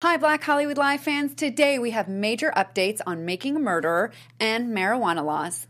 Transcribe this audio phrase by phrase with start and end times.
[0.00, 1.34] Hi, Black Hollywood Live fans.
[1.34, 5.66] Today we have major updates on Making a Murderer and marijuana laws.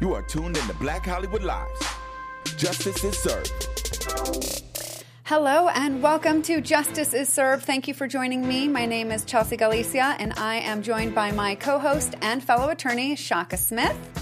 [0.00, 1.80] You are tuned in to Black Hollywood Lives.
[2.56, 3.68] Justice is served.
[5.22, 7.64] Hello and welcome to Justice is Served.
[7.64, 8.66] Thank you for joining me.
[8.66, 12.68] My name is Chelsea Galicia and I am joined by my co host and fellow
[12.70, 14.19] attorney, Shaka Smith.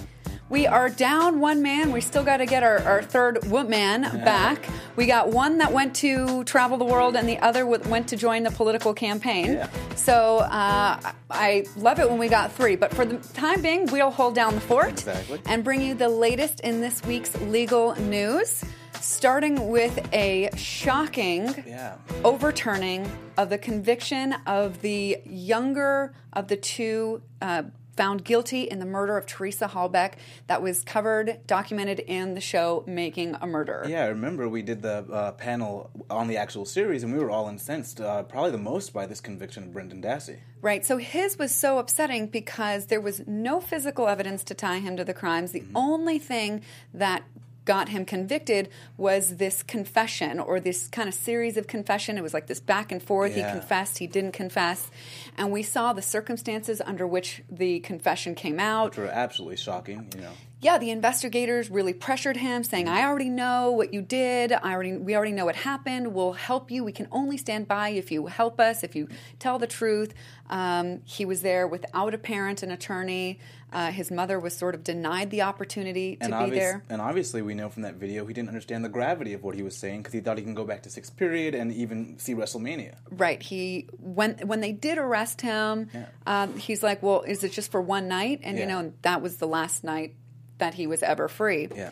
[0.50, 1.92] We are down one man.
[1.92, 4.66] We still got to get our, our third man back.
[4.96, 8.44] We got one that went to travel the world, and the other went to join
[8.44, 9.52] the political campaign.
[9.52, 9.68] Yeah.
[9.94, 10.98] So uh,
[11.30, 12.76] I love it when we got three.
[12.76, 15.40] But for the time being, we'll hold down the fort Exactly.
[15.46, 18.64] and bring you the latest in this week's legal news.
[19.00, 21.94] Starting with a shocking Yeah.
[22.24, 27.62] overturning of the conviction of the younger of the two uh,
[27.98, 30.12] found guilty in the murder of Teresa Halbach
[30.46, 33.86] that was covered, documented in the show Making a Murderer.
[33.88, 37.28] Yeah, I remember we did the uh, panel on the actual series, and we were
[37.28, 40.36] all incensed, uh, probably the most by this conviction of Brendan Dassey.
[40.62, 40.86] Right.
[40.86, 45.04] So his was so upsetting because there was no physical evidence to tie him to
[45.04, 45.50] the crimes.
[45.50, 46.62] The only thing
[46.94, 47.24] that
[47.68, 52.16] got him convicted was this confession or this kind of series of confession.
[52.16, 53.36] It was like this back and forth.
[53.36, 53.46] Yeah.
[53.46, 54.90] He confessed, he didn't confess.
[55.36, 58.96] And we saw the circumstances under which the confession came out.
[58.96, 60.32] Which were absolutely shocking, you know.
[60.60, 64.50] Yeah, the investigators really pressured him, saying, "I already know what you did.
[64.50, 66.12] I already, we already know what happened.
[66.12, 66.82] We'll help you.
[66.82, 69.06] We can only stand by if you help us, if you
[69.38, 70.14] tell the truth."
[70.50, 73.38] Um, he was there without a parent, an attorney.
[73.70, 76.84] Uh, his mother was sort of denied the opportunity to And, be obvious- there.
[76.88, 79.62] and obviously, we know from that video he didn't understand the gravity of what he
[79.62, 82.34] was saying because he thought he can go back to sixth period and even see
[82.34, 82.94] WrestleMania.
[83.10, 83.42] Right.
[83.42, 86.06] He when when they did arrest him, Yeah.
[86.26, 89.36] um, he's like, "Well, is it just for one night?" And you know, that was
[89.36, 90.14] the last night
[90.58, 91.68] that he was ever free.
[91.74, 91.90] Yeah.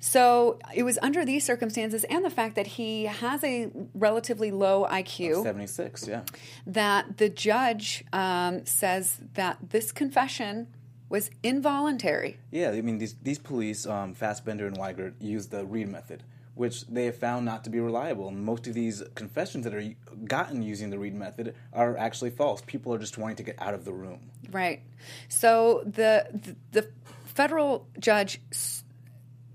[0.00, 4.84] So it was under these circumstances and the fact that he has a relatively low
[4.90, 6.22] IQ 76, yeah.
[6.66, 10.66] that the judge um, says that this confession
[11.12, 12.38] was involuntary.
[12.50, 16.22] Yeah, I mean, these, these police, um, Fassbender and Wiegert, used the Reid method,
[16.54, 18.28] which they have found not to be reliable.
[18.28, 19.84] And most of these confessions that are
[20.24, 22.62] gotten using the Reid method are actually false.
[22.66, 24.20] People are just wanting to get out of the room.
[24.50, 24.80] Right.
[25.28, 26.88] So the the, the
[27.26, 28.40] federal judge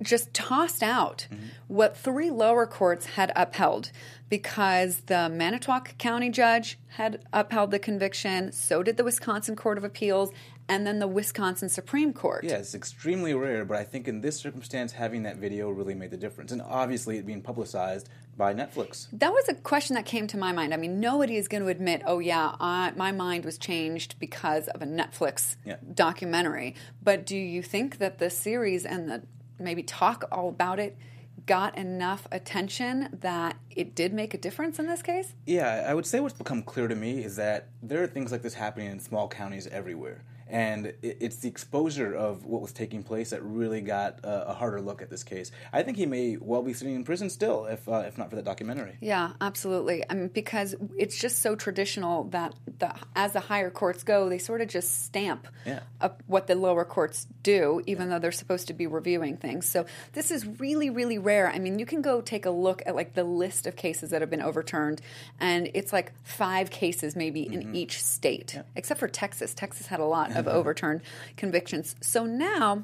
[0.04, 1.28] just tossed out
[1.68, 3.92] what three lower courts had upheld
[4.30, 9.84] because the Manitowoc County judge had upheld the conviction, so did the Wisconsin Court of
[9.84, 10.32] Appeals,
[10.70, 12.44] and then the Wisconsin Supreme Court.
[12.44, 16.12] Yeah, it's extremely rare, but I think in this circumstance, having that video really made
[16.12, 16.52] the difference.
[16.52, 19.08] And obviously, it being publicized by Netflix.
[19.14, 20.74] That was a question that came to my mind.
[20.74, 24.68] I mean, nobody is going to admit, oh, yeah, I, my mind was changed because
[24.68, 25.78] of a Netflix Yeah.
[25.94, 26.76] documentary.
[27.02, 29.24] But do you think that the series and the
[29.60, 30.98] maybe talk all about it
[31.46, 35.34] got enough attention that it did make a difference in this case?
[35.46, 38.42] Yeah, I would say what's become clear to me is that there are things like
[38.42, 40.24] this happening in small counties everywhere.
[40.50, 44.54] And it- it's the exposure of what was taking place that really got a, a
[44.54, 45.52] harder look at this case.
[45.74, 48.36] I think he may well be sitting in prison still, if uh, if not for
[48.38, 48.98] that documentary.
[49.02, 50.04] Yeah, absolutely.
[50.10, 54.38] I mean, because it's just so traditional that the, as the higher courts go, they
[54.38, 55.82] sort of just stamp Yeah.
[56.00, 59.66] up what the lower courts do, even though they're supposed to be reviewing things.
[59.66, 61.50] So this is really, really rare.
[61.50, 64.22] I mean, you can go take a look at like the list of cases that
[64.22, 65.02] have been overturned,
[65.40, 69.54] and it's like five cases maybe in each state, except for Texas.
[69.54, 71.02] Texas had a lot of overturned
[71.36, 71.96] convictions.
[72.02, 72.84] So now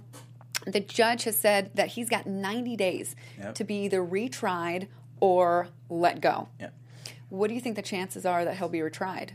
[0.66, 3.56] the judge has said that he's got 90 days Yep.
[3.56, 4.88] to be either retried
[5.20, 6.50] or let go.
[6.60, 6.70] Yeah.
[7.30, 9.32] What do you think the chances are that he'll be retried?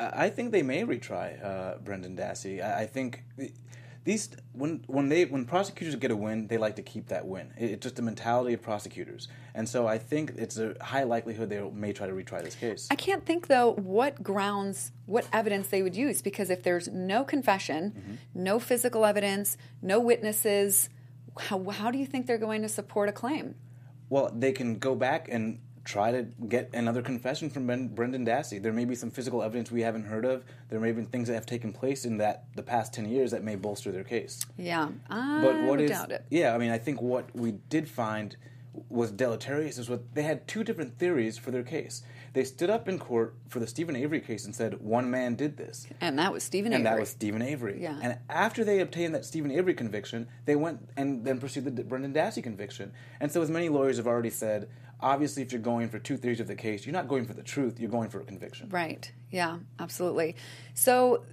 [0.00, 2.62] I I think they may retry uh, Brendan Dassey.
[2.64, 3.52] I, I think th-
[4.08, 7.52] these when when they when prosecutors get a win, they like to keep that win.
[7.58, 11.50] It, it's just the mentality of prosecutors, and so I think it's a high likelihood
[11.50, 12.88] they may try to retry this case.
[12.90, 17.22] I can't think though what grounds, what evidence they would use because if there's no
[17.22, 18.14] confession, mm-hmm.
[18.34, 20.88] no physical evidence, no witnesses,
[21.38, 23.56] how, how do you think they're going to support a claim?
[24.08, 28.62] Well, they can go back and try to get another confession from ben, Brendan Dassey.
[28.62, 30.44] There may be some physical evidence we haven't heard of.
[30.68, 33.30] There may have been things that have taken place in that the past ten years
[33.30, 34.44] that may bolster their case.
[34.58, 36.26] Yeah, I But what is doubt it.
[36.28, 36.54] yeah?
[36.54, 38.36] I mean, I think what we did find
[38.90, 42.02] was deleterious is what they had two different theories for their case.
[42.34, 45.56] They stood up in court for the Steven Avery case and said one man did
[45.56, 45.86] this.
[46.02, 46.94] And that was Steven And Avery.
[46.96, 47.78] that was Steven Avery.
[47.82, 47.98] Yeah.
[48.00, 52.12] And after they obtained that Steven Avery conviction, they went and then pursued the Brendan
[52.12, 52.92] Dassey conviction.
[53.20, 54.68] And so, as many lawyers have already said,
[55.00, 57.42] obviously, if you're going for two theories of the case, you're not going for the
[57.42, 58.68] truth, you're going for a conviction.
[58.68, 59.10] Right.
[59.30, 60.36] Yeah, absolutely.
[60.74, 61.24] So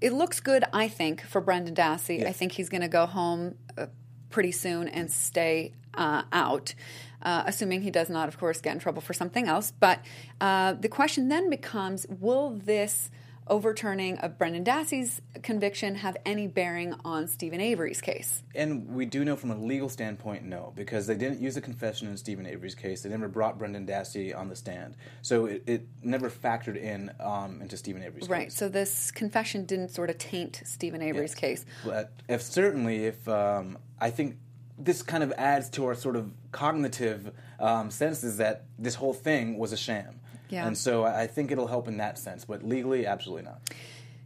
[0.00, 2.24] it looks good, I think, for Brendan Dassey.
[2.26, 3.86] I think he's going to go home uh,
[4.30, 6.74] pretty soon and stay uh, out.
[7.20, 9.72] Uh, assuming he does not, of course, get in trouble for something else.
[9.72, 10.00] But
[10.40, 13.10] uh, the question then becomes will this
[13.48, 18.42] overturning of Brendan Dassey's conviction have any bearing on Steven Avery's case?
[18.54, 22.08] And we do know from a legal standpoint, no, because they didn't use a confession
[22.08, 23.02] in Steven Avery's case.
[23.02, 27.60] They never brought Brendan Dassey on the stand, so it, it never factored in um,
[27.62, 28.38] into Steven Avery's Right.
[28.38, 28.44] case.
[28.46, 28.52] Right.
[28.52, 31.64] So this confession didn't sort of taint Steven Avery's case.
[31.84, 34.36] But if certainly, if um, I think
[34.78, 39.58] this kind of adds to our sort of cognitive um, senses that this whole thing
[39.58, 40.20] was a sham.
[40.50, 40.66] Yeah.
[40.66, 43.60] And so I think it'll help in that sense, but legally, absolutely not.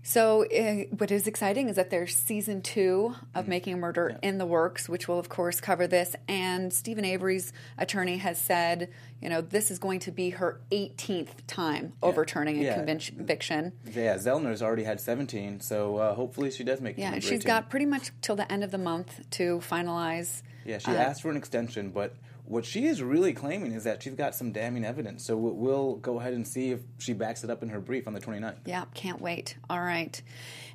[0.04, 3.38] So, uh, what is exciting is that there's season two Mm-hmm.
[3.38, 6.16] of Making a Murder in the works, which will, of course, cover this.
[6.26, 8.88] And Steven Avery's attorney has said,
[9.20, 12.74] you know, this is going to be her 18th time overturning a Yeah.
[12.74, 13.72] conviction.
[13.94, 17.02] Yeah, Zellner's already had 17, so uh, hopefully she does make it.
[17.02, 17.40] Yeah, she's 18.
[17.46, 20.42] got pretty much till the end of the month to finalize.
[20.64, 22.14] Yeah, she uh, asked for an extension, but
[22.52, 25.24] what she is really claiming is that she's got some damning evidence.
[25.24, 28.12] So we'll, go ahead and see if she backs it up in her brief on
[28.12, 28.56] the 29th.
[28.66, 29.56] Yeah, can't wait.
[29.70, 30.20] All right.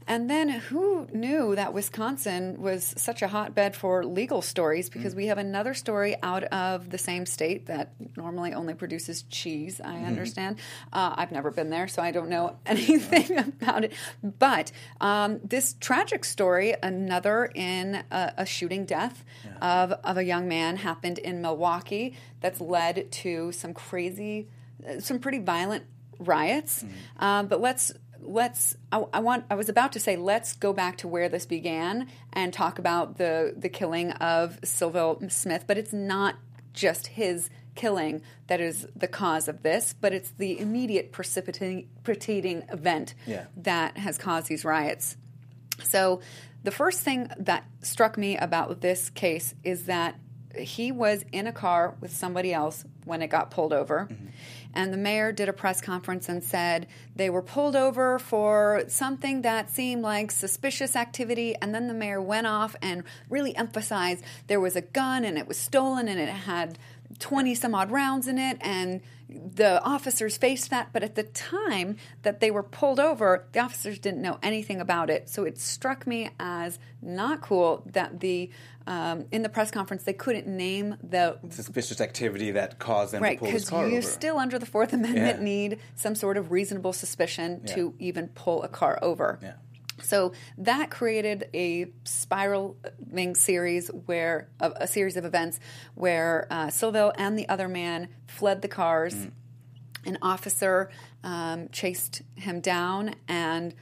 [0.08, 4.90] And then who knew that Wisconsin was such a hotbed for legal stories?
[4.90, 9.82] Because we have another story out of the same state that normally only produces cheese,
[9.84, 10.60] I understand.
[10.94, 13.94] Uh, I've never been there, so I don't know anything about it.
[14.24, 14.72] But
[15.02, 19.26] um, this tragic story, another in a, a shooting death
[19.62, 24.48] of, of a young man, happened in Milwaukee that's led to some crazy,
[24.88, 25.84] uh, some pretty violent
[26.20, 26.84] riots.
[27.20, 27.92] Um, but let's
[28.22, 28.76] let's.
[28.92, 29.46] I, I want.
[29.50, 33.18] I was about to say let's go back to where this began and talk about
[33.18, 35.66] the the killing of Sylville Smith.
[35.68, 36.36] But it's not
[36.74, 41.88] just his killing that is the cause of this, but it's the immediate precipitating,
[42.72, 43.46] event Yeah.
[43.58, 45.16] that has caused these riots.
[45.84, 46.22] So,
[46.64, 50.16] the first thing that struck me about this case is that
[50.58, 54.08] he was in a car with somebody else when it got pulled over.
[54.12, 54.26] Mm-hmm.
[54.74, 59.42] And the mayor did a press conference and said they were pulled over for something
[59.42, 61.56] that seemed like suspicious activity.
[61.62, 65.48] And then the mayor went off and really emphasized there was a gun and it
[65.48, 66.78] was stolen and it had
[67.20, 68.58] 20 some odd rounds in it.
[68.62, 73.60] And the officers faced that, but at the time that they were pulled over, the
[73.60, 75.30] officers didn't know anything about it.
[75.30, 78.50] So it struck me as not cool that the
[78.88, 83.38] um, in the press conference they couldn't name the Suspicious activity that caused them right
[83.38, 84.02] to pull his because car you over.
[84.08, 85.44] still under the Fourth Amendment Yeah.
[85.44, 87.76] need some sort of reasonable suspicion Yeah.
[87.76, 89.40] to even pull a car over.
[89.44, 89.54] Yeah.
[90.02, 95.60] So that created a spiraling series where of a series of events
[95.96, 99.16] where uh, Sylville and the other man fled the cars.
[99.16, 99.32] Mm.
[100.06, 100.90] An officer
[101.24, 103.74] um, chased him down, and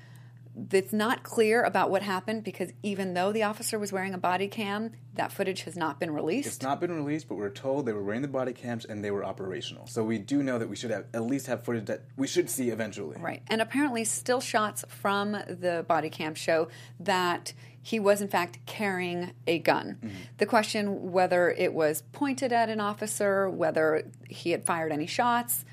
[0.72, 4.48] it's not clear about what happened because even though the officer was wearing a body
[4.48, 6.48] cam, that footage has not been released.
[6.48, 9.12] It's not been released, but we're told they were wearing the body cams and they
[9.12, 9.88] were operational.
[9.88, 12.50] So we do know that we should have at least have footage that we should
[12.50, 13.18] see eventually.
[13.19, 13.42] Right.
[13.48, 16.69] And apparently, still shots from the body cam show
[17.00, 19.98] that he was, in fact, carrying a gun.
[20.02, 20.16] Mm-hmm.
[20.38, 25.66] The question whether it was pointed at an officer, whether he had fired any shots,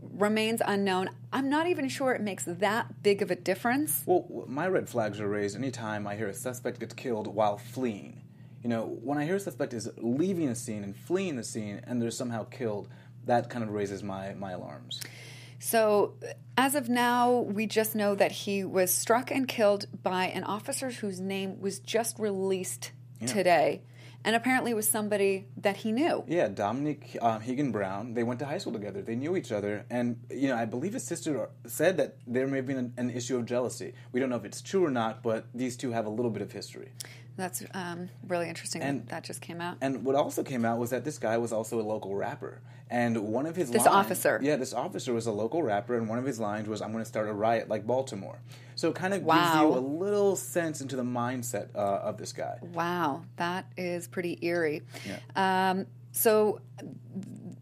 [0.00, 1.10] remains unknown.
[1.32, 4.02] I'm not even sure it makes that big of a difference.
[4.06, 8.22] Well, my red flags are raised anytime I hear a suspect gets killed while fleeing.
[8.62, 11.80] You know, when I hear a suspect is leaving a scene and fleeing the scene
[11.86, 12.88] and they're somehow killed,
[13.26, 15.00] that kind of raises my, my alarms.
[15.58, 16.14] So,
[16.58, 20.90] as of now, we just know that he was struck and killed by an officer
[20.90, 22.92] whose name was just released
[23.26, 23.82] today.
[24.24, 26.24] And apparently it was somebody that he knew.
[26.26, 28.14] Yeah, Dominic uh, Heaggan Brown.
[28.14, 29.02] They went to high school together.
[29.02, 32.56] They knew each other, and you know, I believe his sister said that there may
[32.56, 33.92] have been an, an issue of jealousy.
[34.12, 36.40] We don't know if it's true or not, but these two have a little bit
[36.42, 36.88] of history.
[37.36, 39.76] That's um, really interesting And- that that just came out.
[39.80, 42.60] And what also came out was that this guy was also a local rapper,
[42.90, 44.38] and one of his This lines- officer.
[44.42, 47.02] yeah, this officer was a local rapper, and one of his lines was, "I'm going
[47.02, 48.38] to start a riot like Baltimore."
[48.76, 52.32] So it kind of gives you a little sense into the mindset uh, of this
[52.32, 52.58] guy.
[52.72, 54.82] Wow, that is pretty eerie.
[55.36, 56.60] Um, so,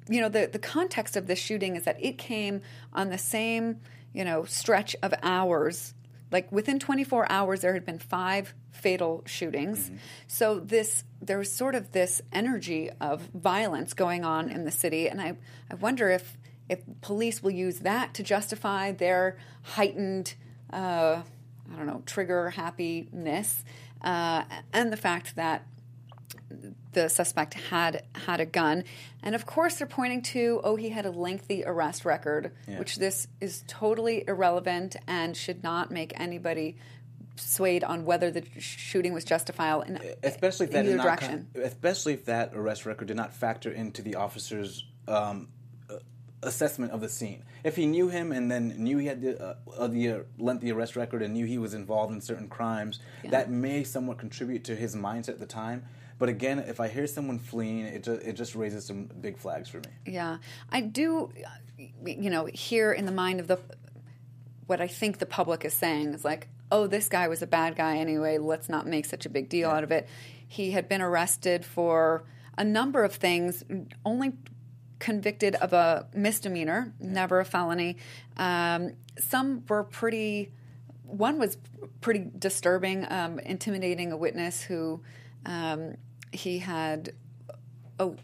[0.09, 2.61] you know, the, the context of this shooting is that it came
[2.93, 3.79] on the same,
[4.12, 5.95] you know, stretch of hours.
[6.32, 9.90] Like within 24 hours, there had been five fatal shootings.
[10.26, 15.08] So this there was sort of this energy of violence going on in the city,
[15.08, 15.36] and I,
[15.70, 16.36] I wonder if
[16.68, 20.34] if police will use that to justify their heightened
[20.72, 21.22] uh,
[21.72, 23.64] I don't know, trigger happiness,
[24.02, 25.66] uh, and the fact that
[26.92, 28.85] the suspect had had a gun,
[29.23, 32.78] and of course they're pointing to oh he had a lengthy arrest record, Yeah.
[32.78, 36.76] which this is totally irrelevant and should not make anybody
[37.37, 41.49] swayed on whether the shooting was justifiable in, especially if that either direction.
[41.54, 45.49] co- especially if that arrest record did not factor into the officer's um,
[46.42, 47.42] assessment of the scene.
[47.64, 50.97] If he knew him and then knew he had the uh, the uh, lengthy arrest
[50.97, 52.99] record and knew he was involved in certain crimes,
[53.30, 55.85] that may somewhat contribute to his mindset at the time.
[56.23, 59.69] But again, if I hear someone fleeing, it just, it just raises some big flags
[59.69, 59.91] for me.
[60.07, 60.37] Yeah,
[60.71, 61.33] I do.
[61.76, 63.59] You know, here in the mind of the
[64.69, 67.75] what I think the public is saying is like, oh, this guy was a bad
[67.75, 68.38] guy anyway.
[68.38, 70.09] Let's not make such a big deal out of it.
[70.47, 72.23] He had been arrested for
[72.57, 73.64] a number of things,
[74.05, 74.35] only
[75.00, 77.97] convicted of a misdemeanor, never a felony.
[78.37, 80.52] Um, some were pretty.
[81.02, 81.59] One was
[82.00, 85.02] pretty disturbing, um, intimidating a witness who
[85.47, 85.97] um,
[86.32, 87.12] he had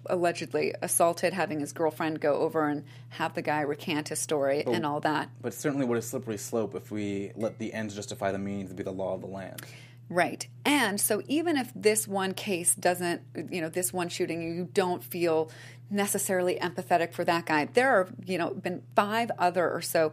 [0.06, 4.84] allegedly assaulted, having his girlfriend go over and have the guy recant his story and
[4.84, 5.30] all that.
[5.40, 8.82] But certainly, what a slippery slope if we let the ends justify the means be
[8.82, 9.62] the law of the land.
[10.10, 10.48] Right.
[10.64, 15.04] And so even if this one case doesn't, you know, this one shooting, you don't
[15.04, 15.50] feel
[15.90, 17.66] necessarily empathetic for that guy.
[17.66, 20.12] There are, you know, been five other or so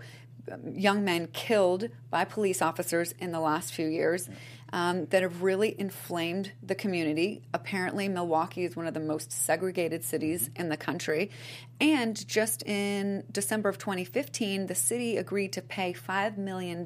[0.51, 4.29] um, young men killed by police officers in the last few years
[4.73, 7.41] um, that have really inflamed the community.
[7.53, 11.31] Apparently, Milwaukee is one of the most segregated cities in the country.
[11.79, 16.85] And just in December of 2015, the city agreed to pay $5 million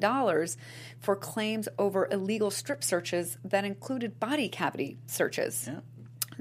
[0.98, 5.68] for claims over illegal strip searches that included body cavity searches.
[5.70, 5.80] Yeah.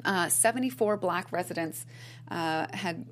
[0.06, 1.86] Uh, 74 black residents
[2.32, 3.06] uh, had,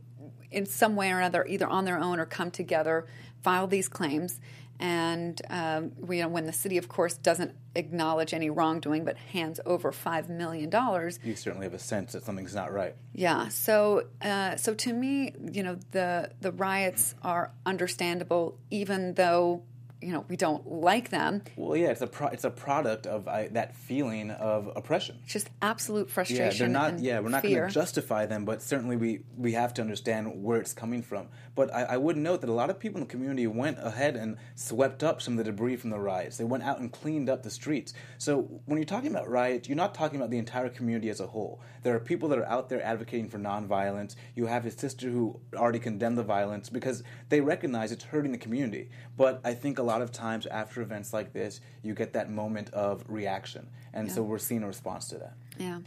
[0.52, 3.06] in some way or another, either on their own or come together,
[3.44, 4.40] file these claims.
[4.80, 9.18] And um, we, you know, when the city, of course, doesn't acknowledge any wrongdoing but
[9.18, 12.96] hands over five million dollars, You certainly have a sense that something's not right.
[13.14, 13.48] yeah.
[13.48, 19.64] So, uh, so to me, you know, the the riots are understandable, even though
[20.02, 21.42] you know we don't like them.
[21.56, 25.20] Well, yeah, it's a pro- it's a product of I, that feeling of oppression.
[25.26, 26.46] Just absolute frustration.
[26.46, 27.00] Yeah, they're not.
[27.00, 30.60] Yeah, we're not going to justify them, but certainly we we have to understand where
[30.60, 31.28] it's coming from.
[31.56, 34.16] But I, I would note that a lot of people in the community went ahead
[34.16, 36.38] and swept up some of the debris from the riots.
[36.38, 37.94] They went out and cleaned up the streets.
[38.20, 41.28] So when you're talking about riots, you're not talking about the entire community as a
[41.28, 41.60] whole.
[41.82, 44.16] There are people that are out there advocating for nonviolence.
[44.36, 48.38] You have his sister who already condemned the violence because they recognize it's hurting the
[48.38, 48.90] community.
[49.16, 52.70] But I think a lot of times after events like this, you get that moment
[52.72, 55.34] of reaction, and so we're seeing a response to that.
[55.58, 55.80] Yeah.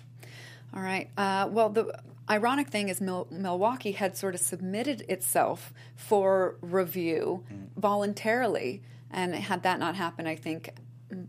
[0.74, 1.10] All right.
[1.16, 7.44] Uh, well, the ironic thing is Mil- Milwaukee had sort of submitted itself for review
[7.76, 10.74] voluntarily, and had that not happened, I think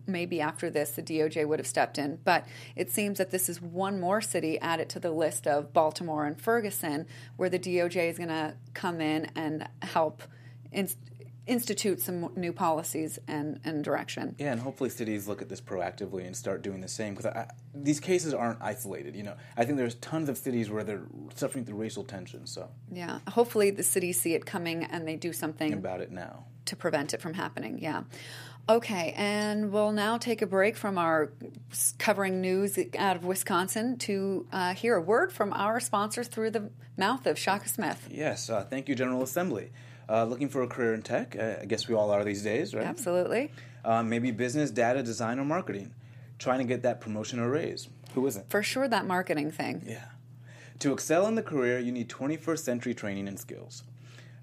[0.05, 2.19] maybe after this the DOJ would have stepped in.
[2.23, 6.25] But it seems that this is one more city added to the list of Baltimore
[6.25, 10.23] and Ferguson, where the DOJ is going to come in and help.
[11.47, 14.35] Institute some new policies and, and direction.
[14.37, 17.33] Yeah, and hopefully cities look at this proactively and start doing the same because
[17.73, 19.15] these cases aren't isolated.
[19.15, 22.45] You know, I think there's tons of cities where they're suffering through racial tension.
[22.45, 23.19] So Yeah.
[23.29, 26.45] Hopefully the cities see it coming and they do something about it now.
[26.65, 27.79] to prevent it from happening.
[27.79, 28.03] Yeah.
[28.69, 31.33] Okay, and we'll now take a break from our
[31.97, 36.69] covering news out of Wisconsin to uh, hear a word from our sponsor through the
[36.95, 38.07] mouth of Shaka Smith.
[38.11, 39.71] Yes, uh, thank you, General Assembly.
[40.09, 41.35] Uh, looking for a career in tech?
[41.39, 42.85] Uh, I guess we all are these days, right?
[42.85, 43.51] Absolutely.
[43.83, 45.93] Uh, maybe business, data, design, or marketing.
[46.37, 47.87] Trying to get that promotion or raise.
[48.13, 48.49] Who isn't?
[48.49, 49.83] For sure, that marketing thing.
[49.85, 50.05] Yeah.
[50.79, 53.83] To excel in the career, you need 21st century training and skills.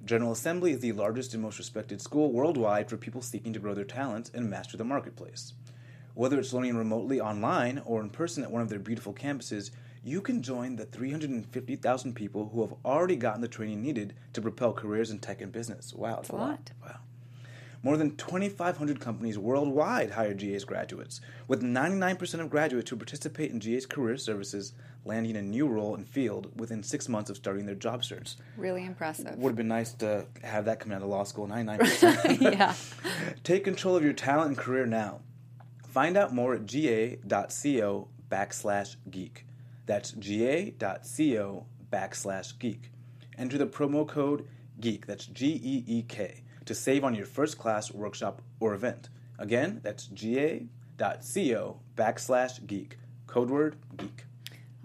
[0.05, 3.75] General Assembly is the largest and most respected school worldwide for people seeking to grow
[3.75, 5.55] their talents and master the marketplace.
[6.15, 9.71] Whether it's learning remotely online or in person at one of their beautiful campuses,
[10.09, 14.73] you can join the 350,000 people who have already gotten the training needed to propel
[14.73, 15.93] careers in tech and business.
[15.93, 16.71] Wow, that's a lot.
[16.83, 16.97] Wow.
[17.83, 23.61] More than 2,500 companies worldwide hire GA's graduates, with 99% of graduates who participate in
[23.61, 24.73] GA's career services
[25.05, 28.35] landing a new role and field within six months of starting their job search.
[28.57, 29.39] Really impressive.
[29.39, 32.41] Would have been nice to have that coming out of law school, 99%.
[32.41, 32.75] yeah.
[33.45, 35.21] Take control of your talent and career now.
[35.87, 39.45] Find out more at ga.co backslash geek.
[39.89, 42.91] That's ga.co backslash geek.
[43.39, 44.47] Enter the promo code
[44.81, 49.09] GEEK, that's G E E K, to save on your first class, workshop, or event.
[49.39, 52.99] Again, that's ga.co backslash geek.
[53.27, 54.25] Code word geek.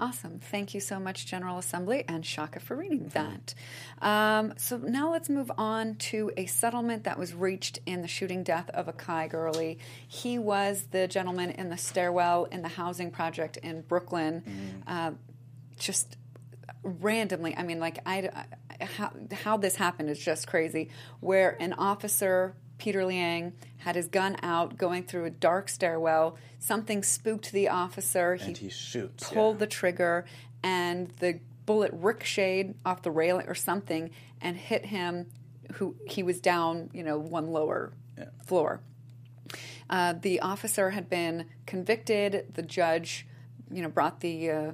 [0.03, 0.39] Awesome.
[0.39, 3.53] Thank you so much, General Assembly and Shaka, for reading that.
[4.01, 8.43] Um, so now let's move on to a settlement that was reached in the shooting
[8.43, 9.79] death of Akai Gurley.
[10.05, 14.83] He was the gentleman in the stairwell in the housing project in Brooklyn.
[14.85, 15.11] Uh,
[15.79, 16.17] just
[16.83, 20.89] randomly, I mean, like, I, I- how, how this happened is just crazy.
[21.21, 26.37] Where an officer Peter Liang had his gun out, going through a dark stairwell.
[26.59, 28.33] Something spooked the officer.
[28.33, 29.29] And he shoots.
[29.29, 29.59] pulled yeah.
[29.59, 30.25] the trigger,
[30.63, 34.09] and the bullet ricocheted off the railing or something
[34.41, 35.27] and hit him.
[35.75, 37.93] Who he was down, you know, one lower
[38.45, 38.81] floor.
[39.89, 42.53] Uh, the officer had been convicted.
[42.53, 43.25] The judge,
[43.71, 44.71] you know, brought the uh,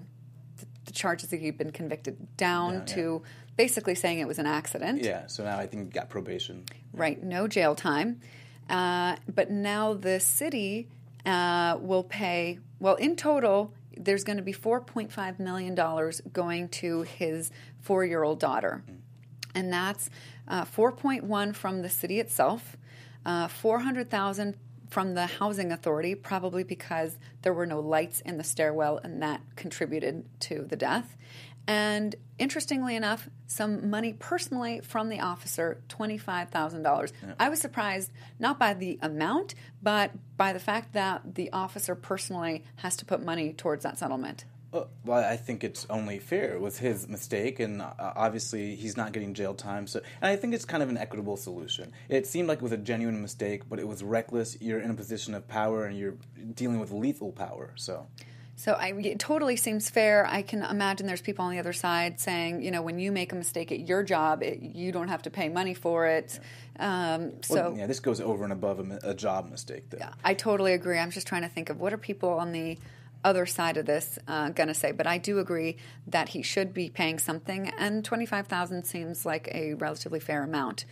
[0.58, 2.96] the, the charges that he'd been convicted down Down, yeah.
[2.96, 3.24] to
[3.60, 5.04] basically saying it was an accident.
[5.04, 6.64] Yeah, so now I think he got probation.
[6.94, 8.22] Right, no jail time.
[8.70, 10.88] Uh, but now the city
[11.26, 15.76] uh, will pay, well, in total, there's going to be $4.5 million
[16.32, 17.52] going to his
[17.82, 18.82] four year old daughter.
[19.54, 20.10] And that's
[20.48, 22.78] uh, 4.1 from the city itself,
[23.26, 24.56] uh, 400,000
[24.90, 29.42] from the housing authority, probably because there were no lights in the stairwell and that
[29.58, 31.18] contributed to the death.
[31.68, 37.12] And interestingly enough, some money personally from the officer, $25,000.
[37.40, 42.64] I was surprised not by the amount, but by the fact that the officer personally
[42.78, 44.46] has to put money towards that settlement.
[44.72, 46.54] Uh, Well, I think it's only fair.
[46.54, 49.88] It was his mistake, and uh, obviously he's not getting jail time.
[49.88, 51.92] So, and I think it's kind of an equitable solution.
[52.08, 54.58] It seemed like it was a genuine mistake, but it was reckless.
[54.62, 56.18] You're in a position of power, and you're
[56.54, 57.72] dealing with lethal power.
[57.76, 58.06] So,
[58.60, 60.28] So I, it totally seems fair.
[60.28, 63.32] I can imagine there's people on the other side saying, you know, when you make
[63.32, 66.38] a mistake at your job, it, you don't have to pay money for it.
[66.78, 69.90] Um, so yeah, this goes over and above a, a job mistake.
[69.90, 70.00] Though.
[70.26, 71.00] I totally agree.
[71.00, 72.78] I'm just trying to think of what are people on the
[73.24, 74.92] other side of this uh, going to say.
[74.92, 79.76] But I do agree that he should be paying something, and 25000 seems like a
[79.76, 80.84] relatively fair amount.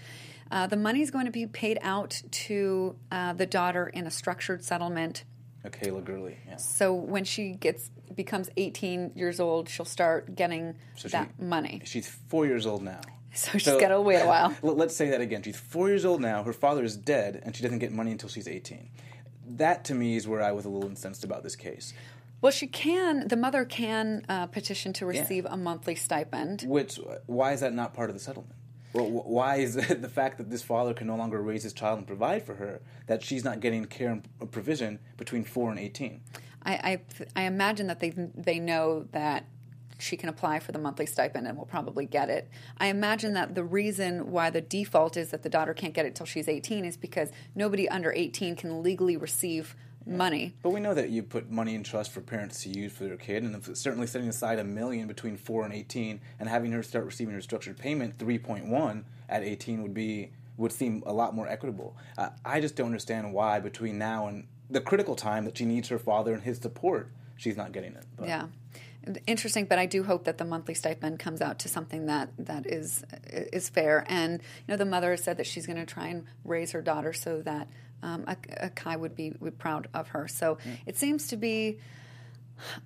[0.49, 4.11] Uh, the money is going to be paid out to uh, the daughter in a
[4.11, 5.25] structured settlement.
[5.67, 6.37] Uh, Kayla Gurley.
[6.47, 6.57] Yeah.
[6.57, 11.81] So when she gets becomes 18 years old, she'll start getting So that she- money.
[11.85, 13.01] She's four years old now.
[13.33, 14.55] So she's got to wait a while.
[14.63, 15.43] Let- Let's say that again.
[15.43, 16.41] She's four years old now.
[16.41, 18.89] Her father is dead, and she doesn't get money until she's 18.
[19.49, 21.93] That to me is where I was a little incensed about this case.
[22.41, 23.27] Well, she can.
[23.27, 26.63] The mother can uh, petition to receive a monthly stipend.
[26.67, 28.55] Which, why is that not part of the settlement?
[28.97, 31.99] Well, why is it the fact that this father can no longer raise his child
[31.99, 36.21] and provide for her that she's not getting care and provision between four and 18?
[36.63, 37.01] I, I,
[37.35, 39.45] I imagine that they they know that
[39.99, 42.49] she can apply for the monthly stipend and will probably get it.
[42.77, 46.13] I imagine that the reason why the default is that the daughter can't get it
[46.13, 49.75] till she's 18 is because nobody under 18 can legally receive
[50.07, 50.53] money.
[50.63, 53.17] But we know that you put money in trust for parents to use for their
[53.17, 56.83] kid, and if- certainly setting aside a million between four and eighteen, and having her
[56.83, 61.13] start receiving her structured payment three point one at eighteen would be would seem a
[61.13, 61.95] lot more equitable.
[62.17, 65.89] Uh, I just don't understand why between now and the critical time that she needs
[65.89, 68.03] her father and his support, she's not getting it.
[68.17, 68.47] But Yeah.
[69.25, 72.65] Interesting, but I do hope that the monthly stipend comes out to something that, that
[72.67, 74.03] is is fair.
[74.09, 77.13] And you know, the mother said that she's going to try and raise her daughter
[77.13, 77.69] so that
[78.03, 80.27] um, a, Kai would be would proud of her.
[80.27, 81.79] So it seems to be,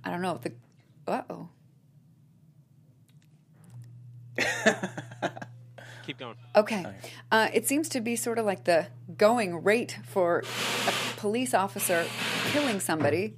[0.04, 0.54] I don't know the,
[1.08, 1.50] uh oh,
[6.06, 6.36] Keep going.
[6.56, 6.86] Okay.
[7.32, 10.44] Uh, it seems to be sort of like the going rate for
[10.88, 12.06] a police officer
[12.52, 13.36] killing somebody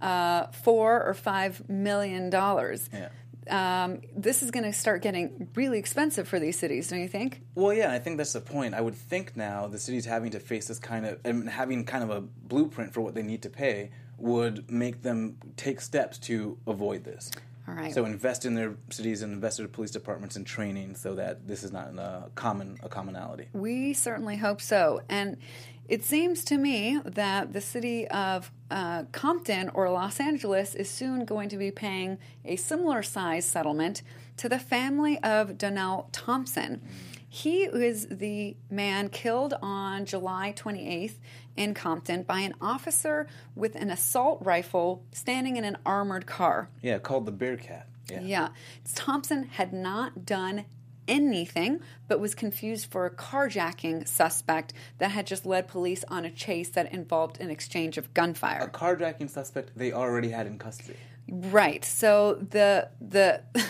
[0.00, 2.88] uh, four or five million dollars.
[2.92, 3.08] Yeah.
[3.48, 7.42] Um, this is going to start getting really expensive for these cities, don't you think?
[7.54, 8.74] Well, yeah, I think that's the point.
[8.74, 12.04] I would think now the cities having to face this kind of and having kind
[12.04, 16.58] of a blueprint for what they need to pay would make them take steps to
[16.66, 17.30] avoid this.
[17.66, 17.94] All right.
[17.94, 21.48] So invest in their cities and invest in their police departments and training so that
[21.48, 23.48] this is not a common a commonality.
[23.52, 25.00] We certainly hope so.
[25.08, 25.38] And
[25.88, 31.24] it seems to me that the city of uh, Compton or Los Angeles is soon
[31.24, 34.02] going to be paying a similar size settlement
[34.38, 36.80] to the family of Donnell Thompson.
[37.28, 41.16] He is the man killed on July 28th
[41.56, 46.68] in Compton by an officer with an assault rifle standing in an armored car.
[46.80, 47.88] Yeah, called the Bearcat.
[48.10, 48.20] Yeah.
[48.20, 48.48] Yeah.
[48.94, 50.64] Thompson had not done
[51.08, 56.30] anything but was confused for a carjacking suspect that had just led police on a
[56.30, 58.60] chase that involved an exchange of gunfire.
[58.60, 60.98] A carjacking suspect they already had in custody.
[61.28, 61.84] Right.
[61.84, 63.42] So the the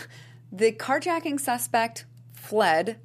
[0.53, 2.99] the carjacking suspect fled,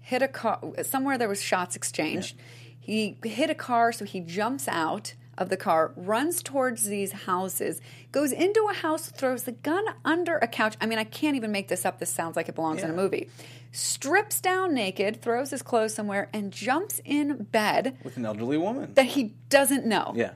[0.00, 2.36] hit a car somewhere there was shots exchanged.
[2.78, 7.80] He hit a car so he jumps out of the car, runs towards these houses,
[8.12, 10.76] goes into a house, throws the gun under a couch.
[10.80, 11.98] I mean, I can't even make this up.
[11.98, 13.28] This sounds like it belongs in a movie.
[13.72, 18.94] Strips down naked, throws his clothes somewhere, and jumps in bed With an elderly woman.
[18.94, 20.32] that he doesn't know yeah.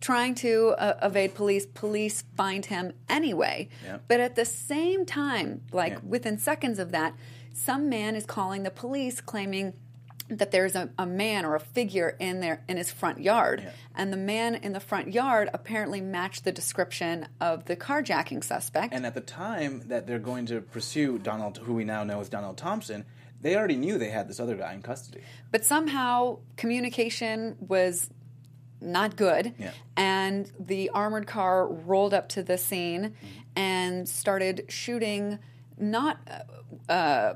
[0.00, 1.66] trying to uh, evade police.
[1.66, 3.68] Police find him anyway.
[3.84, 3.98] Yeah.
[4.08, 5.98] But at the same time, like Yeah.
[6.04, 7.14] within seconds of that,
[7.52, 9.74] some man is calling the police claiming
[10.30, 13.70] that there's a, a man or a figure in there in his front yard, Yeah.
[13.94, 18.94] and the man in the front yard apparently matched the description of the carjacking suspect.
[18.94, 22.28] And at the time that they're going to pursue Donald, who we now know as
[22.28, 23.04] Donald Thompson,
[23.40, 25.22] they already knew they had this other guy in custody.
[25.50, 28.08] but somehow communication was
[28.82, 29.72] not good Yeah.
[29.96, 33.14] and the armored car rolled up to the scene
[33.56, 35.38] and started shooting
[35.76, 36.18] not
[36.88, 37.34] uh, uh,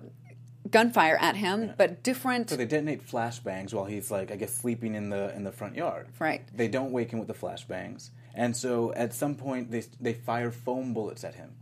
[0.70, 4.94] gunfire at him but different So they detonate flashbangs while he's like, I guess, sleeping
[4.94, 6.08] in the in the front yard.
[6.18, 6.42] Right.
[6.56, 10.50] They don't wake him with the flashbangs, and so at some point they they fire
[10.50, 11.52] foam bullets at him,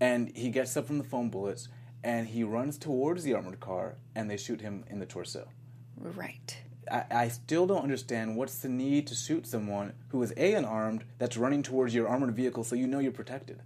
[0.00, 1.68] and he gets up from the foam bullets
[2.02, 5.48] and he runs towards the armored car and they shoot him in the torso.
[5.96, 6.58] right
[6.90, 11.04] I, I still don't understand what's the need to shoot someone who is a unarmed
[11.18, 13.60] that's running towards your armored vehicle so you know you're protected.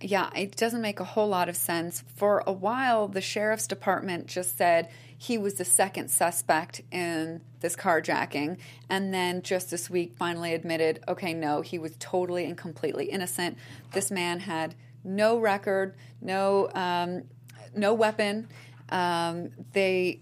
[0.00, 2.04] Yeah, it doesn't make a whole lot of sense.
[2.14, 7.74] For a while, the sheriff's department just said he was the second suspect in this
[7.74, 8.58] carjacking,
[8.88, 13.58] and then just this week finally admitted, okay, no, he was totally and completely innocent.
[13.92, 17.24] This man had no record, no um,
[17.74, 18.48] no weapon.
[18.90, 20.20] Um, they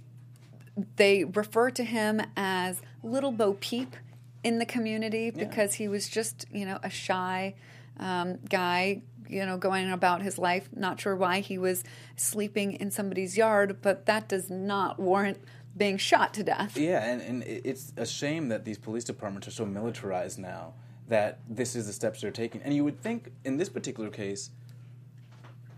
[0.97, 3.95] they refer to him as Little Bo Peep
[4.43, 7.55] in the community because he was just, you know, a shy
[7.99, 10.69] um, guy, you know, going about his life.
[10.75, 11.85] Not sure why he was
[12.17, 15.39] sleeping in somebody's yard, but that does not warrant
[15.77, 16.77] being shot to death.
[16.77, 20.73] Yeah, and, and it's a shame that these police departments are so militarized now
[21.09, 22.63] that this is the steps they're taking.
[22.63, 24.51] And you would think in this particular case,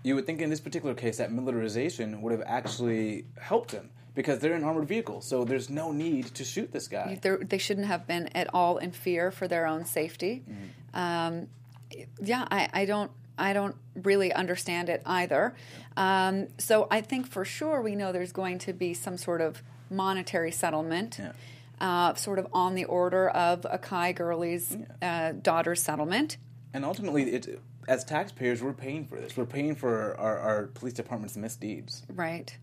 [0.03, 4.41] you would think in this particular case that militarization would have actually helped them because
[4.41, 7.19] they're in armored vehicles, so there's no need to shoot this guy.
[7.23, 10.45] They're, they shouldn't have been at all in fear for their own safety.
[10.93, 11.47] Um,
[12.21, 13.13] yeah, I, I don't.
[13.39, 15.55] I don't really understand it either.
[15.97, 19.63] Um, so I think for sure we know there's going to be some sort of
[19.91, 21.33] monetary settlement, Yeah.
[21.81, 26.37] uh, sort of on the order of Akai Gurley's uh, daughter's settlement.
[26.75, 29.37] And ultimately, it, as taxpayers, we're paying for this.
[29.37, 32.03] We're paying for our, our police department's misdeeds.
[32.15, 32.57] Right.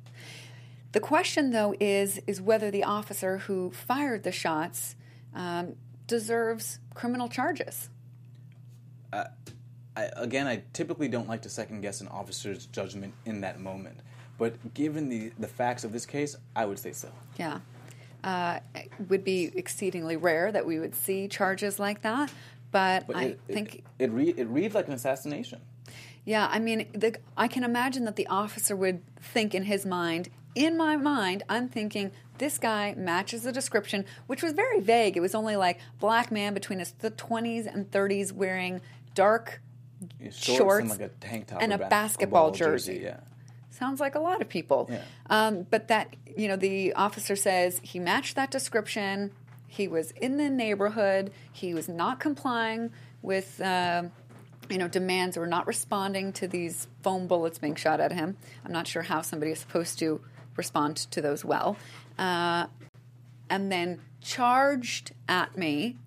[0.91, 4.95] The question, though, is is whether the officer who fired the shots
[5.33, 5.75] um,
[6.07, 7.89] deserves criminal charges.
[9.95, 13.97] I, again, I typically don't like to second guess an officer's judgment in that moment,
[14.37, 17.09] but given the, the facts of this case, I would say so.
[17.37, 17.59] Yeah.
[18.23, 22.31] Uh, it would be exceedingly rare that we would see charges like that,
[22.71, 25.61] but, But I it, think, it, it, read, it reads like an assassination.
[26.25, 30.29] yeah, I mean, the, I can imagine that the officer would think in his mind,
[30.55, 35.15] in my mind, I'm thinking this guy matches the description, which was very vague.
[35.15, 38.81] It was only like black man between his the 20s and 30s wearing
[39.13, 39.61] dark
[40.21, 43.01] Shorts, shorts and like a tank top and a basketball jersey.
[43.03, 43.19] Yeah.
[43.69, 44.89] Sounds like a lot of people.
[44.89, 45.01] Yeah.
[45.29, 49.31] Um, but that, you know, the officer says he matched that description.
[49.67, 51.31] He was in the neighborhood.
[51.51, 52.91] He was not complying
[53.21, 54.03] with, uh,
[54.69, 58.37] you know, demands or not responding to these foam bullets being shot at him.
[58.63, 60.21] I'm not sure how somebody is supposed to
[60.55, 61.75] respond to those well.
[62.17, 62.67] Uh,
[63.49, 65.97] and then charged at me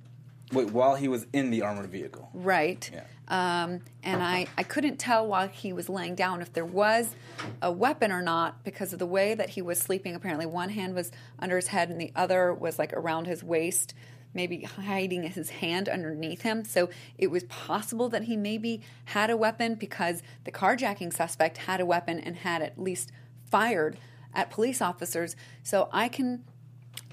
[0.52, 2.30] Wait, while he was in the armored vehicle.
[2.32, 2.90] Right.
[2.92, 3.04] Yeah.
[3.28, 7.14] Um, and I, I couldn't tell while he was laying down if there was
[7.60, 10.14] a weapon or not because of the way that he was sleeping.
[10.14, 13.94] Apparently, one hand was under his head and the other was like around his waist,
[14.32, 16.64] maybe hiding his hand underneath him.
[16.64, 16.88] So
[17.18, 21.86] it was possible that he maybe had a weapon because the carjacking suspect had a
[21.86, 23.12] weapon and had at least
[23.50, 23.98] fired
[24.34, 25.36] at police officers.
[25.62, 26.44] So I can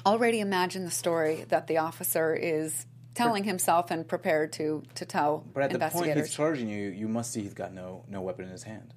[0.05, 5.43] already imagine the story that the officer is telling himself and prepared to to tell
[5.53, 8.45] But at the point he's charging you, you must see he's got no no weapon
[8.45, 8.93] in his hand.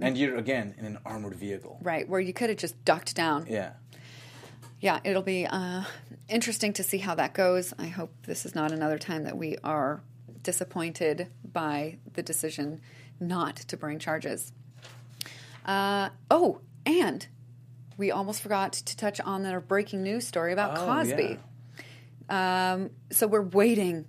[0.00, 1.78] And you're again in an armored vehicle.
[1.82, 3.46] right, where you could have just ducked down.
[3.48, 3.72] Yeah.
[4.80, 5.82] Yeah, it'll be uh,
[6.28, 7.74] interesting to see how that goes.
[7.80, 10.02] I hope this is not another time that we are
[10.44, 12.80] disappointed by the decision
[13.18, 14.52] not to bring charges.
[15.66, 17.26] Uh, oh, and
[17.96, 21.38] we almost forgot to touch on the breaking news story about Oh, Cosby.
[22.28, 24.06] Um, so we're waiting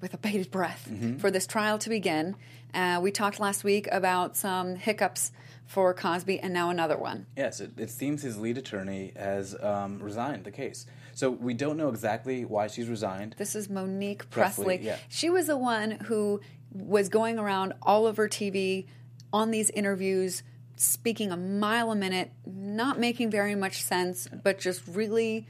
[0.00, 1.16] with a bated breath Mm-hmm.
[1.18, 2.36] for this trial to begin.
[2.74, 5.32] Uh, we talked last week about some hiccups
[5.66, 7.26] for Cosby, and now another one.
[7.36, 10.86] Yes, it, it seems his lead attorney has um, resigned the case.
[11.14, 13.34] So we don't know exactly why she's resigned.
[13.36, 14.86] This is Monique Presley, Presley.
[14.86, 14.96] yeah.
[15.08, 16.40] She was the one who
[16.72, 18.86] was going around all over TV
[19.32, 20.42] on these interviews,
[20.76, 25.46] speaking a mile a minute, not making very much sense, but just really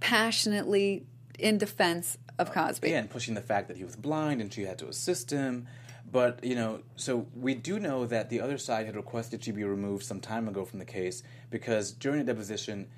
[0.00, 1.06] passionately
[1.38, 2.90] in defense of Cosby.
[2.90, 5.66] Yeah, and pushing the fact that he was blind and she had to assist him.
[6.10, 9.64] But, you know, so we do know that the other side had requested she be
[9.64, 12.88] removed some time ago from the case because during a deposition,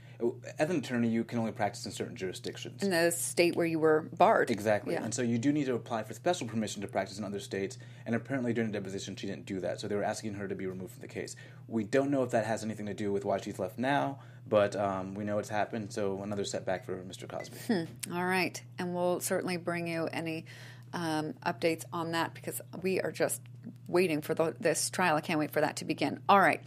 [0.59, 2.83] as an attorney, you can only practice in certain jurisdictions.
[2.83, 4.51] In the state where you were barred.
[4.51, 4.95] Exactly.
[4.95, 5.05] Yeah.
[5.05, 7.79] And so you do need to apply for special permission to practice in other states.
[8.05, 9.81] And apparently during the deposition, she didn't do that.
[9.81, 11.37] So they were asking her to be removed from the case.
[11.69, 14.77] We don't know if that has anything to do with why she's left now, but
[14.77, 15.93] um, we know it's happened.
[15.93, 17.29] So another setback for Mr.
[17.29, 17.89] Cosby.
[18.15, 18.61] All right.
[18.79, 20.45] And we'll certainly bring you any
[20.93, 23.41] um, updates on that because we are just
[23.89, 25.17] waiting for the, this trial.
[25.17, 26.21] I can't wait for that to begin.
[26.29, 26.63] All right.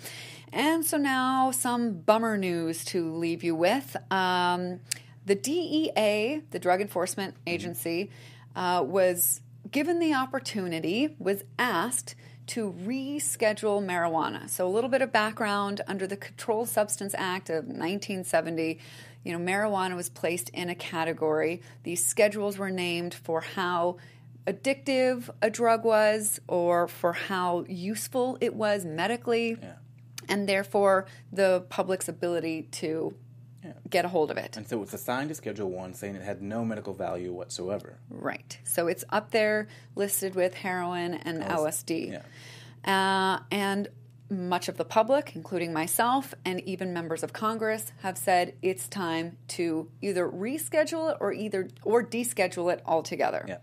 [0.52, 3.96] And so now some bummer news to leave you with.
[4.12, 4.80] Um,
[5.26, 8.10] the DEA, the Drug Enforcement Agency,
[8.56, 12.16] uh, was given the opportunity, was asked
[12.48, 14.50] to reschedule marijuana.
[14.50, 18.80] So, a little bit of background under the Controlled Substance Act of 1970,
[19.24, 21.62] you know, marijuana was placed in a category.
[21.84, 23.98] These schedules were named for how
[24.46, 29.58] addictive a drug was or for how useful it was medically,
[30.30, 33.14] and therefore the public's ability to
[33.90, 34.58] get a hold of it.
[34.58, 37.98] And so it's assigned to Schedule 1, saying it had no medical value whatsoever.
[38.10, 38.58] Right.
[38.64, 42.12] So it's up there listed with heroin and LSD.
[42.12, 42.22] yeah.
[42.86, 43.90] Uh, and
[44.30, 49.38] much of the public, including myself and even members of Congress, have said it's time
[49.48, 53.46] to either reschedule it or either or deschedule it altogether.
[53.48, 53.58] Yeah.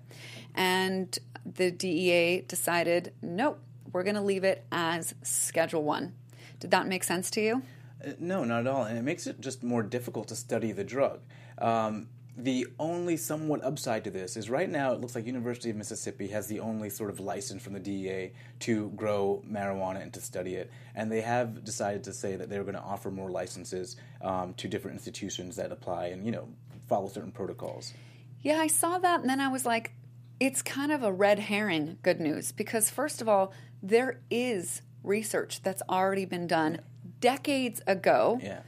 [0.55, 3.61] And the DEA decided, nope,
[3.93, 6.15] we're going to leave it as Schedule One.
[6.61, 7.63] Did that make sense to you?
[8.05, 8.85] Uh, No, not at all.
[8.85, 11.21] And it makes it just more difficult to study the drug.
[11.59, 15.77] Um, the only somewhat upside to this is right now it looks like University of
[15.77, 20.21] Mississippi has the only sort of license from the DEA to grow marijuana and to
[20.21, 20.71] study it.
[20.97, 24.67] And they have decided to say that they're going to offer more licenses um, to
[24.67, 26.49] different institutions that apply and, you know,
[26.89, 27.93] follow certain protocols.
[28.41, 29.93] Yeah, I saw that and then I was like,
[30.41, 35.63] it's kind of a red herring good news because, first of all, there is research
[35.63, 36.81] that's already been done
[37.25, 38.61] decades ago Yeah.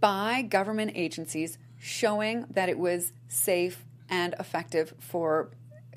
[0.00, 5.50] by government agencies showing that it was safe and effective for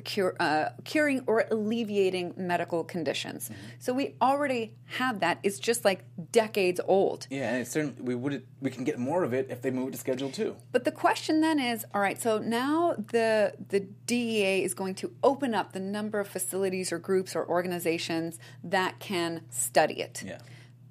[0.03, 3.49] cure, uh, curing or alleviating medical conditions.
[3.79, 5.39] So we already have that.
[5.43, 7.27] It's just like decades old.
[7.29, 9.89] Yeah, and it's certainly we would we can get more of it if they move
[9.89, 10.55] it to Schedule Two.
[10.71, 15.11] But the question then is, all right, so now the the DEA is going to
[15.23, 20.23] open up the number of facilities or groups or organizations that can study it.
[20.25, 20.39] Yeah.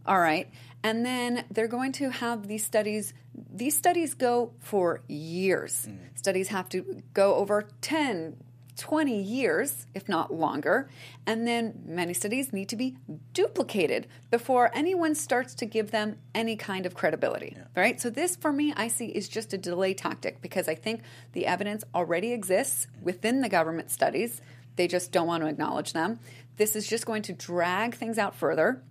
[0.06, 0.50] All right.
[0.82, 3.14] And then they're going to have these studies.
[3.34, 5.86] These studies go for years.
[5.88, 6.18] Mm.
[6.18, 8.36] Studies have to go over 10,
[8.76, 10.90] 20 years, if not longer.
[11.26, 12.98] And then many studies need to be
[13.32, 17.56] duplicated before anyone starts to give them any kind of credibility.
[17.74, 17.98] Right?
[17.98, 21.00] So, this for me, I see is just a delay tactic because I think
[21.32, 24.42] the evidence already exists within the government studies.
[24.76, 26.18] They just don't want to acknowledge them.
[26.56, 28.82] This is just going to drag things out further.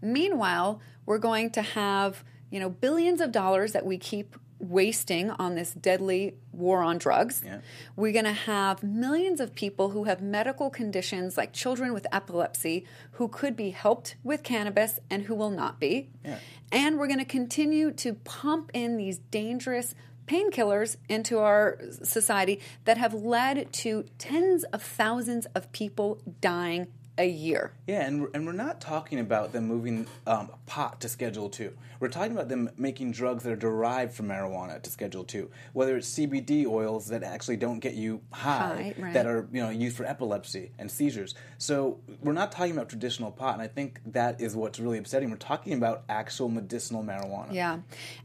[0.00, 5.54] Meanwhile, we're going to have, you know, billions of dollars that we keep wasting on
[5.54, 7.42] this deadly war on drugs.
[7.44, 7.60] Yeah.
[7.96, 12.84] We're going to have millions of people who have medical conditions like children with epilepsy
[13.12, 16.10] who could be helped with cannabis and who will not be.
[16.24, 16.38] Yeah.
[16.72, 19.94] And we're going to continue to pump in these dangerous
[20.26, 27.28] painkillers into our society that have led to tens of thousands of people dying a
[27.28, 27.72] year.
[27.86, 31.74] Yeah, and we're, and we're not talking about them moving um, pot to Schedule Two.
[32.00, 35.50] We're talking about them making drugs that are derived from marijuana to Schedule Two.
[35.72, 39.14] Whether it's CBD oils that actually don't get you high, High, right.
[39.14, 41.34] that are you know used for epilepsy and seizures.
[41.58, 45.30] So we're not talking about traditional pot, and I think that is what's really upsetting.
[45.30, 47.52] We're talking about actual medicinal marijuana.
[47.52, 47.78] Yeah.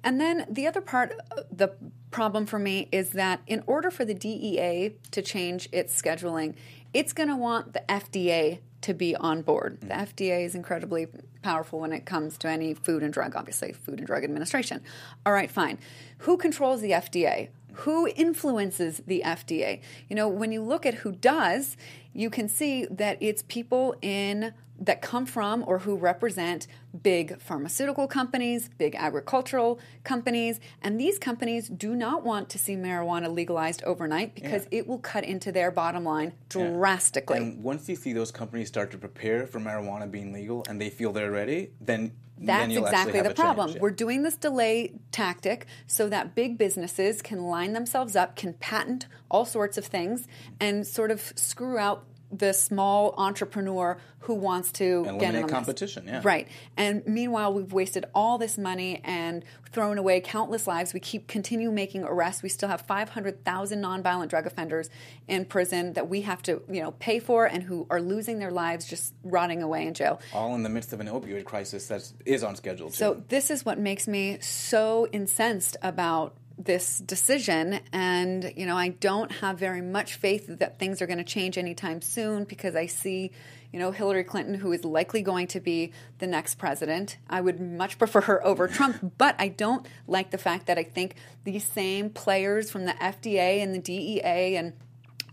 [0.03, 1.73] And then the other part, uh, the
[2.11, 6.53] problem for me is that in order for the DEA to change its scheduling,
[6.93, 9.79] it's going to want the FDA to be on board.
[9.81, 10.03] The mm-hmm.
[10.03, 11.07] FDA is incredibly
[11.41, 14.81] powerful when it comes to any food and drug, obviously, Food and Drug Administration.
[15.25, 15.79] All right, fine.
[16.19, 17.49] Who controls the FDA?
[17.73, 19.81] Who influences the FDA?
[20.07, 21.75] You know, when you look at who does,
[22.13, 26.67] you can see that it's people in that come from or who represent
[27.01, 33.33] big pharmaceutical companies, big agricultural companies, and these companies do not want to see marijuana
[33.33, 37.37] legalized overnight because it will cut into their bottom line drastically.
[37.37, 40.89] And once you see those companies start to prepare for marijuana being legal, and they
[40.89, 43.69] feel they're ready, then That's exactly the a change, problem.
[43.71, 43.77] yeah.
[43.79, 49.07] We're doing this delay tactic so that big businesses can line themselves up, can patent
[49.29, 50.27] all sorts of things,
[50.59, 56.05] and sort of screw out the small entrepreneur who wants to Eliminate get in competition,
[56.07, 56.21] yeah.
[56.23, 56.47] Right.
[56.77, 60.93] And meanwhile, we've wasted all this money and thrown away countless lives.
[60.93, 62.41] We keep continue making arrests.
[62.41, 64.89] We still have 500,000 nonviolent drug offenders
[65.27, 68.51] in prison that we have to, you know, pay for and who are losing their
[68.51, 70.21] lives just rotting away in jail.
[70.33, 72.89] All in the midst of an opioid crisis that is on schedule.
[72.89, 72.95] Too.
[72.95, 77.79] So this is what makes me so incensed about this decision.
[77.91, 81.57] And you know I don't have very much faith that things are going to change
[81.57, 83.31] anytime soon because I see
[83.71, 87.17] you know Hillary Clinton who is likely going to be the next president.
[87.29, 90.83] I would much prefer her over Trump but I don't like the fact that I
[90.83, 94.73] think these same players from the FDA and the DEA and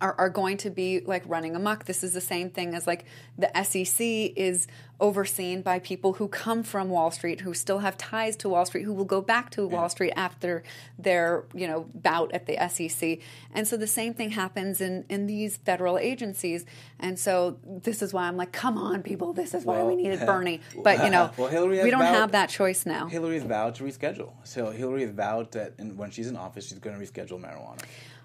[0.00, 1.84] are, are going to be like running amok.
[1.84, 3.04] This is the same thing as like
[3.38, 4.00] the SEC
[4.36, 4.66] is
[4.98, 8.82] overseen by people who come from Wall Street, who still have ties to Wall Street,
[8.82, 10.62] who will go back to Wall Street after
[10.98, 13.18] their you know bout at the SEC.
[13.52, 16.64] And so the same thing happens in in these federal agencies.
[16.98, 20.20] And so this is why I'm like, come on, people, this is why we needed
[20.26, 20.60] Bernie.
[20.82, 23.06] But you know, Well, Hillary we don't vowed- have that choice now.
[23.08, 24.32] Hillary has vowed to reschedule.
[24.44, 27.82] So Hillary has vowed that when she's in office, she's going to reschedule marijuana.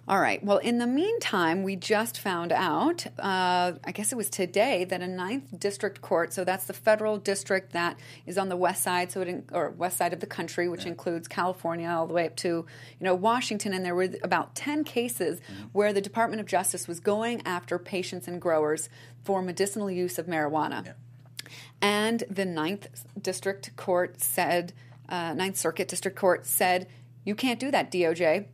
[0.07, 0.43] All right.
[0.43, 5.01] Well, in the meantime, we just found out, uh, I guess it was today, that
[5.01, 9.11] a ninth district court, so that's the federal district that is on the west side,
[9.11, 12.27] so it in, or west side of the country, which includes California all the way
[12.27, 12.65] up to you
[13.01, 15.41] know Washington, and there were about ten cases
[15.71, 18.89] where the Department of Justice was going after patients and growers
[19.23, 20.93] for medicinal use of marijuana.
[21.81, 24.71] And the Ninth District Court said,
[25.09, 26.87] uh, Ninth Circuit District Court said,
[27.25, 28.45] you can't do that, DOJ.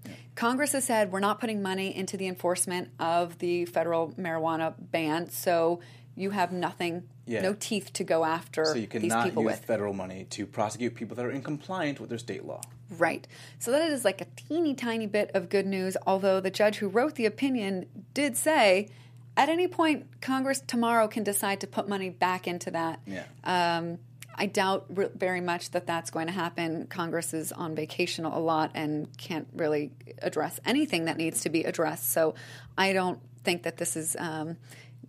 [0.42, 5.30] Congress has said we're not putting money into the enforcement of the federal marijuana ban,
[5.30, 5.82] so
[6.16, 7.42] you have nothing, Yeah.
[7.44, 9.64] no teeth to go after So you cannot use with.
[9.66, 12.62] federal money to prosecute people that are in compliance with their state law.
[12.90, 13.28] Right.
[13.60, 16.88] So that is like a teeny tiny bit of good news, although the judge who
[16.88, 18.90] wrote the opinion did say
[19.38, 23.00] at any point Congress tomorrow can decide to put money back into that.
[23.06, 23.26] Yeah.
[23.44, 24.00] Um,
[24.42, 26.88] I doubt re- very much that that's going to happen.
[26.88, 31.64] Congress is on vacation a lot and can't really address anything that needs to be
[31.64, 32.10] addressed.
[32.12, 32.34] So
[32.76, 34.58] I don't think that this is um,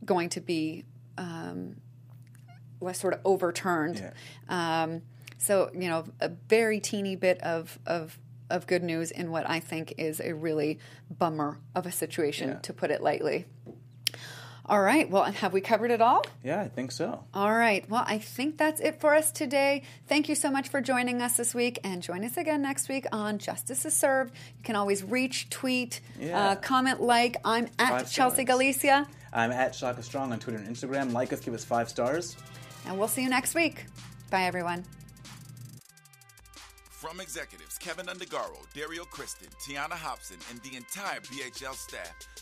[0.05, 0.85] going to be
[1.17, 1.77] um,
[2.79, 4.13] was sort of overturned.
[4.51, 5.01] Um,
[5.39, 8.19] so you know, a very teeny bit of of
[8.51, 10.79] of good news in what I think is a really
[11.11, 12.59] bummer of a situation, Yeah.
[12.59, 13.47] to put it lightly.
[14.67, 15.11] All right.
[15.11, 16.25] Well, have we covered it all?
[16.45, 17.25] Yeah, I think so.
[17.35, 17.89] All right.
[17.91, 19.83] Well, I think that's it for us today.
[20.07, 23.07] Thank you so much for joining us this week, and join us again next week
[23.11, 24.33] on Justice is Served.
[24.59, 26.51] You can always reach, tweet, Yeah.
[26.51, 27.37] uh, comment, like.
[27.45, 28.47] I'm at Five Chelsea stars.
[28.47, 31.13] Galicia, I'm at Shaka Strong on Twitter and Instagram.
[31.13, 32.37] Like us, give us five stars.
[32.87, 33.87] and we'll see you next week.
[34.31, 34.85] Bye, everyone.
[36.91, 42.13] From executives Kevin Undergaro, Dario Kristen, Tiana Hobson, and the entire BHL staff,